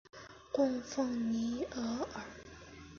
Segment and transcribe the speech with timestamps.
[0.51, 2.23] 供奉弥额尔。